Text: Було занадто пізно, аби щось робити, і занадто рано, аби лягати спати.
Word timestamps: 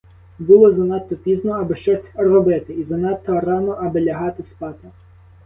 Було 0.39 0.71
занадто 0.73 1.15
пізно, 1.15 1.51
аби 1.51 1.75
щось 1.75 2.09
робити, 2.15 2.73
і 2.73 2.83
занадто 2.83 3.39
рано, 3.39 3.71
аби 3.71 4.01
лягати 4.01 4.43
спати. 4.43 4.87